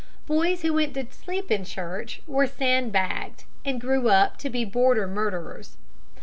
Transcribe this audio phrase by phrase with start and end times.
[0.25, 4.65] Boys who went to sleep in church were sand bagged, and grew up to be
[4.65, 5.77] border murderers.